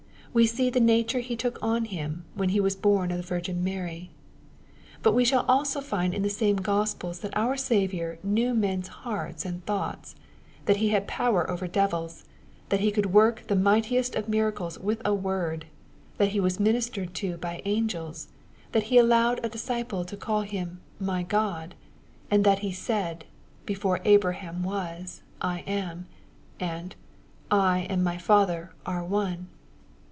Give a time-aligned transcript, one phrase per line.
[0.33, 3.61] We see the nature He took on Him, when He was born of the Virgin
[3.65, 4.11] Mary.
[5.03, 9.43] But we shall also find in the same Gospels that our Saviour knew men's hearts
[9.43, 10.15] and thoughts,—
[10.67, 12.23] that He had power over devils,—
[12.69, 15.65] that He could work the mightiest of miracles with a word,—
[16.17, 18.29] that He was ministered to by angels,—
[18.71, 21.75] that He allowed a disciple to call Him" m^ God,"—
[22.31, 23.25] and that he said,"
[23.65, 26.07] Before Abraham was I am,"
[26.57, 26.95] and"
[27.51, 29.49] I and mv Father are one."